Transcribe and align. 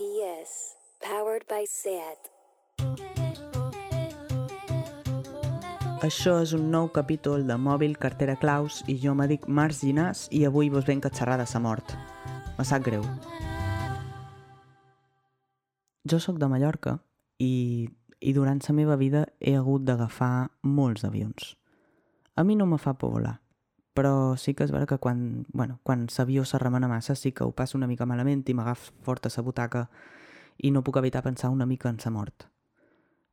PS, 0.00 0.78
powered 1.04 1.42
by 1.44 1.66
SAT. 1.68 2.28
Això 6.00 6.38
és 6.40 6.54
un 6.56 6.70
nou 6.72 6.86
capítol 6.88 7.44
de 7.44 7.58
Mòbil 7.60 7.98
Cartera 8.00 8.38
Claus 8.40 8.78
i 8.88 8.96
jo 9.02 9.12
me 9.12 9.26
dic 9.28 9.44
Marc 9.44 9.76
Ginàs 9.76 10.22
i 10.32 10.46
avui 10.48 10.70
vos 10.72 10.86
venc 10.88 11.04
a 11.04 11.12
xerrar 11.12 11.36
de 11.42 11.44
sa 11.44 11.60
mort. 11.60 11.92
Me 12.56 12.64
sap 12.64 12.86
greu. 12.86 13.04
Jo 16.08 16.16
sóc 16.16 16.40
de 16.40 16.48
Mallorca 16.48 16.96
i, 17.36 17.84
i 18.24 18.32
durant 18.32 18.64
la 18.70 18.76
meva 18.80 18.96
vida 18.96 19.26
he 19.36 19.52
hagut 19.58 19.84
d'agafar 19.84 20.48
molts 20.64 21.04
avions. 21.04 21.58
A 22.40 22.48
mi 22.48 22.56
no 22.56 22.64
me 22.64 22.80
fa 22.80 22.96
por 22.96 23.12
volar, 23.18 23.36
però 23.94 24.36
sí 24.38 24.54
que 24.54 24.64
és 24.64 24.72
vera 24.72 24.86
que 24.86 24.98
quan, 24.98 25.46
bueno, 25.52 25.80
quan 25.82 26.06
l'avió 26.16 26.44
se 26.44 26.58
remena 26.58 26.88
massa 26.88 27.14
sí 27.14 27.32
que 27.32 27.44
ho 27.44 27.52
passo 27.52 27.78
una 27.78 27.88
mica 27.90 28.06
malament 28.06 28.48
i 28.48 28.54
m'agaf 28.54 28.90
fort 29.02 29.26
a 29.26 29.30
la 29.36 29.42
butaca 29.42 29.88
i 30.58 30.70
no 30.70 30.84
puc 30.84 30.96
evitar 30.96 31.22
pensar 31.22 31.50
una 31.50 31.66
mica 31.66 31.88
en 31.88 31.98
sa 31.98 32.10
mort. 32.10 32.46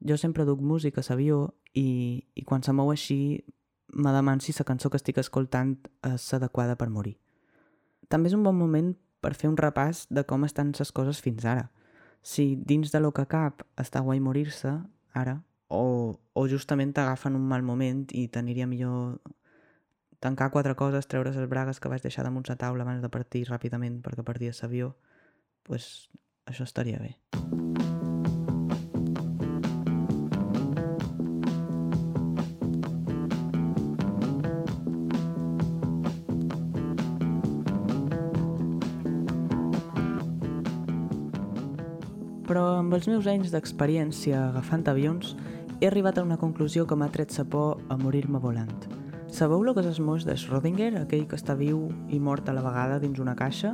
Jo 0.00 0.16
sempre 0.16 0.44
duc 0.44 0.60
música 0.60 1.00
a 1.00 1.04
l'avió 1.08 1.54
i, 1.74 2.26
i 2.34 2.42
quan 2.44 2.62
se 2.62 2.72
mou 2.72 2.90
així 2.90 3.44
me 3.92 4.12
deman 4.12 4.40
si 4.40 4.52
la 4.58 4.64
cançó 4.64 4.90
que 4.90 4.96
estic 4.96 5.18
escoltant 5.18 5.76
és 6.02 6.34
adequada 6.34 6.76
per 6.76 6.88
morir. 6.90 7.18
També 8.08 8.28
és 8.28 8.34
un 8.34 8.42
bon 8.42 8.56
moment 8.56 8.94
per 9.20 9.34
fer 9.34 9.48
un 9.48 9.56
repàs 9.56 10.06
de 10.10 10.24
com 10.24 10.44
estan 10.44 10.72
les 10.78 10.92
coses 10.92 11.20
fins 11.20 11.44
ara. 11.44 11.70
Si 12.22 12.56
dins 12.56 12.90
de 12.92 13.00
lo 13.00 13.12
que 13.12 13.26
cap 13.26 13.62
està 13.76 14.00
guai 14.00 14.20
morir-se, 14.20 14.72
ara, 15.14 15.40
o, 15.68 16.18
o 16.34 16.42
justament 16.48 16.92
t'agafen 16.92 17.36
un 17.36 17.46
mal 17.48 17.62
moment 17.62 18.04
i 18.12 18.26
t'aniria 18.28 18.66
millor 18.66 19.18
tancar 20.22 20.52
quatre 20.54 20.76
coses, 20.78 21.08
treure 21.10 21.34
les 21.34 21.48
bragues 21.50 21.80
que 21.82 21.90
vaig 21.90 22.02
deixar 22.04 22.22
damunt 22.22 22.46
la 22.46 22.54
taula 22.54 22.86
abans 22.86 23.02
de 23.02 23.10
partir 23.10 23.42
ràpidament 23.48 23.98
perquè 24.06 24.22
perdia 24.22 24.54
l'avió, 24.62 24.94
pues, 25.66 26.10
això 26.46 26.62
estaria 26.62 27.02
bé. 27.02 27.16
Però 42.46 42.78
amb 42.78 42.94
els 42.94 43.08
meus 43.08 43.26
anys 43.26 43.50
d'experiència 43.50 44.50
agafant 44.52 44.86
avions 44.86 45.34
he 45.80 45.88
arribat 45.88 46.18
a 46.18 46.22
una 46.22 46.38
conclusió 46.38 46.86
que 46.86 46.94
m'ha 46.94 47.10
tret 47.10 47.32
sa 47.34 47.48
por 47.48 47.80
a 47.88 47.96
morir-me 47.96 48.38
volant. 48.38 48.91
Sabeu 49.32 49.62
el 49.64 49.72
que 49.72 49.80
és 49.80 49.96
el 49.96 50.04
moix 50.04 50.26
de 50.28 50.34
Schrödinger, 50.36 50.90
aquell 51.00 51.22
que 51.24 51.38
està 51.38 51.54
viu 51.56 51.86
i 52.12 52.18
mort 52.20 52.50
a 52.50 52.52
la 52.52 52.60
vegada 52.60 52.98
dins 53.00 53.16
una 53.16 53.32
caixa? 53.32 53.70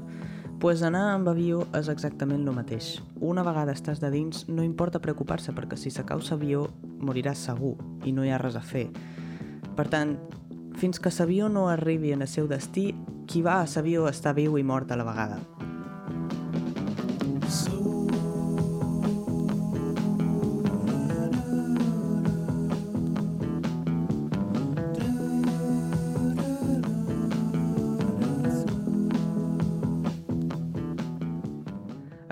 Pues 0.63 0.85
anar 0.87 1.17
amb 1.17 1.33
avió 1.33 1.65
és 1.75 1.91
exactament 1.91 2.47
el 2.47 2.55
mateix. 2.55 2.93
Una 3.19 3.43
vegada 3.43 3.75
estàs 3.75 3.99
de 3.99 4.13
dins, 4.15 4.45
no 4.47 4.63
importa 4.63 5.03
preocupar-se 5.03 5.51
perquè 5.59 5.75
si 5.75 5.91
s'acau 5.91 6.23
l'avió 6.23 6.69
moriràs 7.03 7.43
segur 7.51 7.75
i 8.07 8.15
no 8.15 8.23
hi 8.23 8.31
ha 8.31 8.39
res 8.39 8.55
a 8.55 8.63
fer. 8.63 8.87
Per 9.75 9.91
tant, 9.91 10.15
fins 10.79 11.03
que 11.03 11.11
l'avió 11.19 11.51
no 11.51 11.69
arribi 11.69 12.15
en 12.15 12.23
el 12.23 12.31
seu 12.31 12.47
destí, 12.47 12.93
qui 13.27 13.43
va 13.43 13.59
a 13.59 13.67
l'avió 13.67 14.07
està 14.07 14.33
viu 14.33 14.59
i 14.59 14.63
mort 14.63 14.93
a 14.93 14.97
la 14.97 15.11
vegada. 15.11 15.58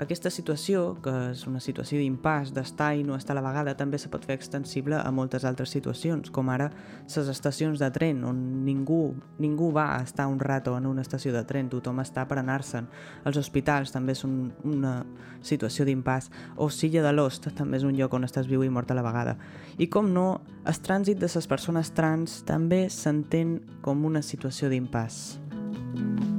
Aquesta 0.07 0.29
situació, 0.31 0.93
que 1.03 1.11
és 1.33 1.41
una 1.49 1.59
situació 1.59 1.97
d'impàs, 1.99 2.53
d'estar 2.55 2.93
i 2.95 3.01
no 3.03 3.17
estar 3.17 3.33
a 3.33 3.41
la 3.41 3.41
vegada, 3.43 3.73
també 3.75 3.97
se 3.99 4.07
pot 4.07 4.23
fer 4.23 4.37
extensible 4.37 4.95
a 4.95 5.09
moltes 5.11 5.43
altres 5.43 5.73
situacions, 5.75 6.29
com 6.31 6.47
ara 6.47 6.69
les 7.03 7.31
estacions 7.33 7.75
de 7.83 7.89
tren, 7.91 8.21
on 8.23 8.37
ningú, 8.63 9.17
ningú 9.43 9.67
va 9.75 9.89
a 9.97 10.05
estar 10.07 10.29
un 10.31 10.39
rato 10.39 10.77
en 10.77 10.87
una 10.87 11.03
estació 11.03 11.33
de 11.35 11.41
tren, 11.43 11.67
tothom 11.67 11.99
està 11.99 12.23
per 12.23 12.37
anar-se'n. 12.39 12.87
Els 13.27 13.41
hospitals 13.41 13.91
també 13.91 14.15
són 14.15 14.53
una 14.63 15.01
situació 15.43 15.83
d'impàs, 15.83 16.31
o 16.55 16.69
Silla 16.71 17.03
de 17.03 17.11
l'Ost 17.11 17.51
també 17.59 17.75
és 17.75 17.83
un 17.83 17.99
lloc 17.99 18.15
on 18.15 18.23
estàs 18.23 18.47
viu 18.47 18.63
i 18.63 18.71
mort 18.71 18.95
a 18.95 18.95
la 18.95 19.03
vegada. 19.03 19.35
I 19.75 19.89
com 19.91 20.07
no, 20.15 20.39
el 20.63 20.79
trànsit 20.87 21.19
de 21.19 21.27
les 21.35 21.51
persones 21.51 21.91
trans 21.91 22.45
també 22.47 22.85
s'entén 22.87 23.57
com 23.83 24.07
una 24.07 24.23
situació 24.23 24.71
d'impàs. 24.71 26.36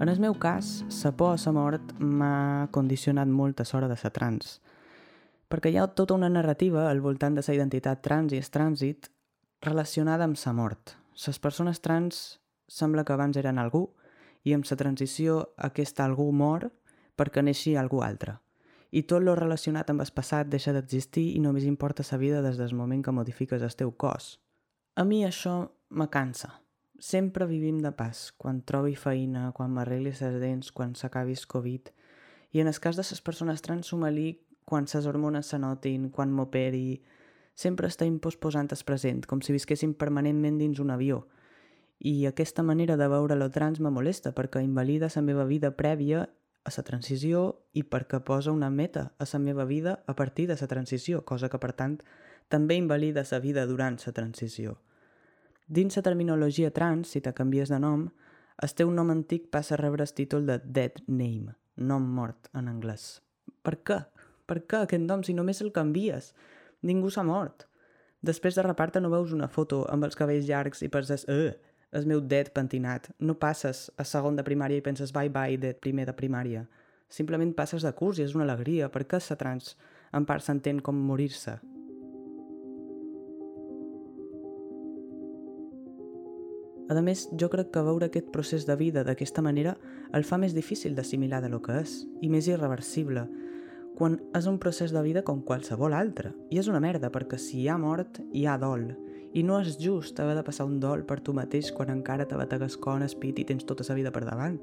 En 0.00 0.08
el 0.08 0.20
meu 0.20 0.36
cas, 0.38 0.84
la 1.02 1.10
por 1.10 1.34
a 1.34 1.38
la 1.44 1.52
mort 1.52 1.92
m'ha 1.98 2.68
condicionat 2.70 3.26
molt 3.26 3.60
a 3.60 3.64
l'hora 3.66 3.88
de 3.90 3.96
ser 3.98 4.12
trans, 4.14 4.60
perquè 5.50 5.72
hi 5.72 5.76
ha 5.76 5.88
tota 5.88 6.14
una 6.14 6.28
narrativa 6.30 6.84
al 6.88 7.00
voltant 7.00 7.34
de 7.34 7.42
la 7.42 7.54
identitat 7.54 8.00
trans 8.00 8.32
i 8.32 8.38
el 8.38 8.46
trànsit 8.46 9.08
relacionada 9.60 10.22
amb 10.24 10.38
la 10.44 10.52
mort. 10.52 10.94
Les 11.26 11.38
persones 11.38 11.80
trans 11.80 12.38
sembla 12.68 13.02
que 13.04 13.12
abans 13.12 13.36
eren 13.36 13.58
algú 13.58 13.88
i 14.44 14.54
amb 14.54 14.70
la 14.70 14.76
transició 14.76 15.40
aquest 15.56 15.98
algú 15.98 16.30
mor 16.30 16.70
perquè 17.16 17.42
neixi 17.42 17.74
algú 17.74 18.04
altre. 18.06 18.38
I 18.92 19.02
tot 19.02 19.22
lo 19.22 19.34
relacionat 19.34 19.90
amb 19.90 20.06
el 20.06 20.14
passat 20.14 20.46
deixa 20.46 20.72
d'existir 20.72 21.34
i 21.34 21.42
només 21.42 21.66
importa 21.66 22.06
sa 22.06 22.22
vida 22.22 22.40
des 22.40 22.56
del 22.56 22.72
moment 22.72 23.02
que 23.02 23.10
modifiques 23.10 23.62
el 23.62 23.74
teu 23.74 23.90
cos. 23.90 24.38
A 24.94 25.02
mi 25.02 25.24
això 25.26 25.72
me 25.90 26.06
cansa. 26.08 26.54
Sempre 26.98 27.46
vivim 27.46 27.78
de 27.78 27.92
pas, 27.94 28.32
quan 28.34 28.58
trobi 28.66 28.96
feina, 28.98 29.52
quan 29.54 29.70
m'arregli 29.70 30.10
les 30.10 30.38
dents, 30.42 30.72
quan 30.74 30.96
s'acabi 30.98 31.36
el 31.38 31.46
Covid. 31.46 31.92
I 32.50 32.60
en 32.60 32.66
el 32.66 32.80
cas 32.82 32.96
de 32.96 33.04
les 33.06 33.20
persones 33.22 33.62
trans 33.62 33.86
somalí, 33.86 34.40
quan 34.64 34.86
les 34.92 35.06
hormones 35.06 35.46
se 35.46 35.58
notin, 35.58 36.10
quan 36.10 36.32
m'operi... 36.34 37.02
Sempre 37.58 37.88
estem 37.90 38.20
posposant 38.22 38.68
el 38.70 38.82
present, 38.86 39.24
com 39.26 39.40
si 39.42 39.54
visquéssim 39.54 39.94
permanentment 39.94 40.58
dins 40.58 40.78
un 40.78 40.90
avió. 40.94 41.24
I 41.98 42.26
aquesta 42.26 42.62
manera 42.62 42.96
de 42.96 43.08
veure 43.10 43.34
lo 43.34 43.48
trans 43.50 43.80
me 43.80 43.90
molesta, 43.90 44.30
perquè 44.34 44.62
invalida 44.62 45.10
la 45.14 45.22
meva 45.22 45.44
vida 45.44 45.72
prèvia 45.74 46.28
a 46.64 46.74
la 46.76 46.84
transició 46.86 47.64
i 47.74 47.82
perquè 47.82 48.20
posa 48.22 48.52
una 48.54 48.70
meta 48.70 49.12
a 49.18 49.26
la 49.32 49.38
meva 49.38 49.64
vida 49.64 50.02
a 50.06 50.14
partir 50.14 50.46
de 50.46 50.58
la 50.60 50.66
transició, 50.66 51.24
cosa 51.24 51.48
que, 51.48 51.58
per 51.58 51.72
tant, 51.72 51.98
també 52.48 52.74
invalida 52.74 53.24
la 53.30 53.38
vida 53.38 53.66
durant 53.66 53.98
la 54.06 54.12
transició. 54.12 54.78
Dins 55.68 55.98
la 55.98 56.02
terminologia 56.02 56.70
trans, 56.72 57.10
si 57.12 57.20
te 57.20 57.34
canvies 57.36 57.68
de 57.68 57.76
nom, 57.78 58.06
el 58.64 58.72
teu 58.72 58.88
nom 58.88 59.10
antic 59.12 59.50
passa 59.52 59.74
a 59.76 59.78
rebre 59.78 60.06
el 60.06 60.14
títol 60.16 60.46
de 60.48 60.56
dead 60.64 60.96
name, 61.06 61.52
nom 61.76 62.06
mort 62.16 62.48
en 62.56 62.70
anglès. 62.72 63.20
Per 63.60 63.76
què? 63.84 63.98
Per 64.48 64.62
què 64.64 64.80
aquest 64.86 65.04
nom 65.04 65.20
si 65.22 65.36
només 65.36 65.60
el 65.60 65.74
canvies? 65.76 66.32
Ningú 66.88 67.12
s'ha 67.12 67.26
mort. 67.28 67.66
Després 68.24 68.56
de 68.56 68.64
rapar-te 68.64 69.04
no 69.04 69.12
veus 69.12 69.36
una 69.36 69.52
foto 69.52 69.84
amb 69.92 70.08
els 70.08 70.16
cabells 70.16 70.48
llargs 70.48 70.80
i 70.80 70.88
penses, 70.88 71.28
eh, 71.28 71.52
el 71.92 72.08
meu 72.08 72.24
dead 72.24 72.48
pentinat. 72.56 73.12
No 73.20 73.36
passes 73.36 73.90
a 73.96 74.08
segon 74.08 74.40
de 74.40 74.48
primària 74.48 74.80
i 74.80 74.88
penses 74.88 75.12
bye 75.12 75.28
bye 75.28 75.60
dead 75.60 75.84
primer 75.84 76.08
de 76.08 76.16
primària. 76.16 76.64
Simplement 77.08 77.52
passes 77.52 77.84
de 77.84 77.92
curs 77.92 78.18
i 78.18 78.24
és 78.24 78.34
una 78.34 78.48
alegria. 78.48 78.88
Per 78.88 79.04
què 79.04 79.20
sa 79.20 79.36
trans 79.36 79.76
en 80.12 80.24
part 80.24 80.44
s'entén 80.44 80.80
com 80.80 80.96
morir-se? 80.96 81.60
A 86.88 87.02
més, 87.04 87.26
jo 87.36 87.50
crec 87.52 87.68
que 87.74 87.84
veure 87.84 88.08
aquest 88.08 88.30
procés 88.32 88.64
de 88.64 88.74
vida 88.80 89.02
d'aquesta 89.04 89.42
manera 89.44 89.74
el 90.16 90.24
fa 90.24 90.38
més 90.40 90.54
difícil 90.56 90.94
d'assimilar 90.96 91.42
de 91.44 91.50
lo 91.52 91.60
que 91.60 91.82
és 91.82 92.06
i 92.24 92.30
més 92.32 92.48
irreversible, 92.48 93.26
quan 93.98 94.16
és 94.38 94.46
un 94.46 94.56
procés 94.62 94.94
de 94.94 95.02
vida 95.04 95.24
com 95.26 95.42
qualsevol 95.44 95.92
altre. 95.92 96.32
I 96.48 96.62
és 96.62 96.68
una 96.72 96.80
merda, 96.80 97.10
perquè 97.12 97.36
si 97.36 97.60
hi 97.60 97.68
ha 97.68 97.76
mort, 97.76 98.22
hi 98.32 98.46
ha 98.46 98.56
dol. 98.62 98.92
I 99.36 99.42
no 99.44 99.58
és 99.60 99.76
just 99.76 100.20
haver 100.20 100.38
de 100.38 100.44
passar 100.46 100.64
un 100.64 100.78
dol 100.80 101.04
per 101.04 101.18
tu 101.20 101.34
mateix 101.36 101.72
quan 101.76 101.90
encara 101.92 102.24
te 102.30 102.38
bategues 102.38 102.78
con 102.80 103.04
espit 103.04 103.42
i 103.42 103.44
tens 103.44 103.66
tota 103.68 103.84
la 103.90 103.98
vida 103.98 104.12
per 104.14 104.24
davant. 104.24 104.56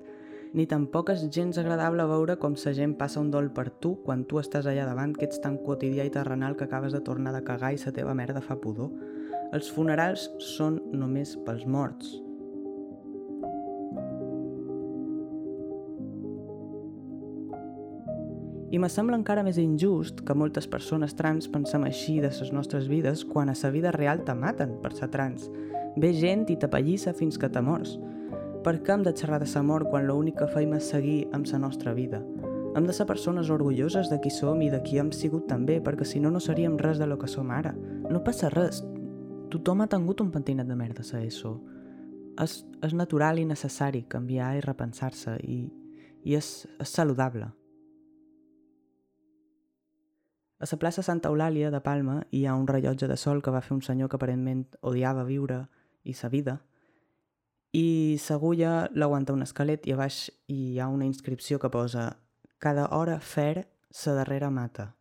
Ni 0.56 0.66
tampoc 0.72 1.12
és 1.12 1.28
gens 1.36 1.58
agradable 1.60 2.06
veure 2.08 2.38
com 2.40 2.56
sa 2.56 2.72
gent 2.74 2.96
passa 2.96 3.20
un 3.20 3.30
dol 3.30 3.52
per 3.52 3.68
tu 3.84 3.98
quan 4.06 4.24
tu 4.24 4.40
estàs 4.40 4.66
allà 4.72 4.86
davant 4.88 5.14
que 5.14 5.28
ets 5.28 5.42
tan 5.44 5.58
quotidià 5.60 6.06
i 6.08 6.14
terrenal 6.14 6.56
que 6.56 6.64
acabes 6.64 6.96
de 6.96 7.04
tornar 7.04 7.36
de 7.36 7.44
cagar 7.44 7.74
i 7.76 7.78
sa 7.82 7.92
teva 7.92 8.16
merda 8.16 8.42
fa 8.42 8.56
pudor. 8.56 8.90
Els 9.56 9.70
funerals 9.72 10.26
són 10.44 10.82
només 10.92 11.30
pels 11.46 11.64
morts. 11.64 12.10
I 18.76 18.80
me 18.82 18.90
sembla 18.92 19.16
encara 19.16 19.46
més 19.48 19.56
injust 19.62 20.20
que 20.28 20.36
moltes 20.36 20.66
persones 20.68 21.16
trans 21.16 21.48
pensem 21.48 21.86
així 21.88 22.18
de 22.20 22.34
les 22.36 22.52
nostres 22.52 22.90
vides 22.92 23.24
quan 23.30 23.48
a 23.48 23.56
sa 23.56 23.70
vida 23.72 23.94
real 23.96 24.26
te 24.28 24.36
maten 24.36 24.74
per 24.84 24.92
ser 24.98 25.08
trans. 25.14 25.46
Ve 25.96 26.10
gent 26.18 26.50
i 26.52 26.58
t'apallissa 26.60 27.14
fins 27.16 27.40
que 27.40 27.48
te 27.48 27.64
mors. 27.64 27.94
Per 28.66 28.74
què 28.82 28.92
hem 28.98 29.06
de 29.06 29.14
xerrar 29.16 29.40
de 29.40 29.48
sa 29.48 29.64
mort 29.64 29.88
quan 29.88 30.10
l'únic 30.10 30.36
que 30.42 30.50
feim 30.52 30.76
és 30.76 30.90
seguir 30.92 31.30
amb 31.32 31.48
sa 31.48 31.62
nostra 31.62 31.94
vida? 31.96 32.20
Hem 32.76 32.90
de 32.90 32.98
ser 32.98 33.08
persones 33.08 33.54
orgulloses 33.54 34.12
de 34.12 34.20
qui 34.20 34.34
som 34.34 34.60
i 34.60 34.68
de 34.74 34.82
qui 34.84 35.00
hem 35.00 35.14
sigut 35.16 35.48
també, 35.48 35.80
perquè 35.80 36.04
si 36.04 36.20
no, 36.20 36.34
no 36.34 36.44
seríem 36.44 36.76
res 36.76 37.00
de 37.00 37.08
lo 37.08 37.16
que 37.22 37.32
som 37.32 37.56
ara. 37.56 37.72
No 38.10 38.20
passa 38.26 38.52
res. 38.52 38.84
Tothom 39.56 39.86
ha 39.86 39.88
tingut 39.88 40.20
un 40.20 40.32
pentinat 40.34 40.68
de 40.68 40.76
merda 40.76 41.04
a 41.14 41.22
ESO. 41.24 41.54
És, 42.44 42.58
és 42.84 42.94
natural 42.94 43.40
i 43.40 43.46
necessari 43.48 44.04
canviar 44.12 44.58
i 44.58 44.64
repensar-se 44.66 45.38
i, 45.40 45.62
i 46.28 46.36
és, 46.36 46.68
és 46.76 46.92
saludable. 46.92 47.48
A 50.60 50.68
la 50.72 50.80
plaça 50.80 51.04
Santa 51.04 51.32
Eulàlia 51.32 51.72
de 51.72 51.80
Palma 51.80 52.20
hi 52.32 52.46
ha 52.46 52.56
un 52.56 52.68
rellotge 52.68 53.08
de 53.08 53.16
sol 53.16 53.42
que 53.42 53.52
va 53.52 53.64
fer 53.64 53.78
un 53.78 53.84
senyor 53.86 54.10
que 54.10 54.20
aparentment 54.20 54.66
odiava 54.82 55.24
viure 55.24 55.64
i 56.04 56.14
sa 56.14 56.28
vida, 56.28 56.60
i 57.76 58.16
s'agulla 58.20 58.90
l'aguanta 58.96 59.34
un 59.36 59.44
esquelet 59.44 59.88
i 59.88 59.96
a 59.96 60.00
baix 60.00 60.30
hi 60.52 60.80
ha 60.80 60.88
una 60.88 61.08
inscripció 61.08 61.60
que 61.60 61.72
posa 61.72 62.18
«Cada 62.60 62.88
hora 62.96 63.20
fer, 63.20 63.68
sa 63.92 64.14
darrera 64.16 64.50
mata». 64.50 64.94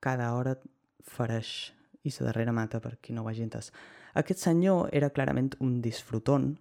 Cada 0.00 0.32
hora 0.34 0.54
fareix 1.02 1.72
i 2.02 2.10
sa 2.10 2.24
darrera 2.24 2.52
mata, 2.52 2.80
per 2.80 2.96
qui 3.00 3.12
no 3.12 3.22
ho 3.22 3.28
hagi 3.28 3.44
entès. 3.44 3.70
Aquest 4.14 4.40
senyor 4.40 4.88
era 4.92 5.10
clarament 5.10 5.54
un 5.60 5.80
disfrutón, 5.84 6.54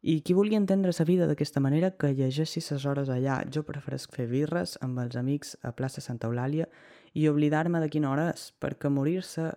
i 0.00 0.20
qui 0.22 0.34
vulgui 0.34 0.54
entendre 0.54 0.92
sa 0.92 1.04
vida 1.04 1.26
d'aquesta 1.26 1.60
manera, 1.60 1.90
que 1.90 2.12
llegeixi 2.14 2.60
ses 2.62 2.84
hores 2.86 3.10
allà. 3.10 3.40
Jo 3.50 3.64
preferesc 3.66 4.14
fer 4.14 4.28
birres 4.30 4.76
amb 4.80 5.00
els 5.02 5.16
amics 5.18 5.56
a 5.62 5.72
plaça 5.74 6.00
Santa 6.00 6.28
Eulàlia 6.28 6.68
i 7.14 7.26
oblidar-me 7.28 7.80
de 7.82 7.90
quina 7.90 8.12
hora 8.12 8.28
és, 8.30 8.52
perquè 8.62 8.92
morir-se 8.92 9.50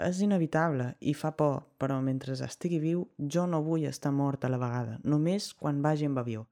és 0.00 0.22
inevitable 0.24 0.94
i 1.00 1.12
fa 1.14 1.34
por, 1.36 1.60
però 1.76 1.98
mentre 2.00 2.38
estigui 2.46 2.78
viu 2.80 3.04
jo 3.18 3.46
no 3.46 3.64
vull 3.66 3.84
estar 3.90 4.12
mort 4.12 4.44
a 4.44 4.52
la 4.52 4.62
vegada, 4.62 4.98
només 5.04 5.52
quan 5.54 5.82
vagi 5.82 6.06
amb 6.06 6.22
avió. 6.22 6.46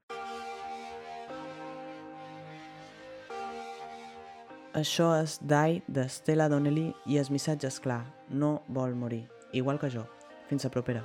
Això 4.77 5.07
és 5.17 5.39
Dai 5.41 5.79
d'Estela 5.89 6.45
Donnelly 6.49 6.91
i 7.09 7.17
el 7.17 7.31
missatge 7.33 7.71
és 7.71 7.79
clar, 7.81 8.03
no 8.29 8.59
vol 8.67 8.93
morir, 8.93 9.23
igual 9.51 9.81
que 9.81 9.89
jo. 9.89 10.05
Fins 10.49 10.65
a 10.65 10.69
propera. 10.69 11.01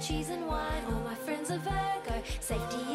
Cheese 0.00 0.30
and 0.30 0.46
wine, 0.46 0.82
all 0.88 1.00
my 1.02 1.14
friends 1.14 1.50
are 1.50 1.58
Virgo, 1.58 2.22
safety 2.40 2.89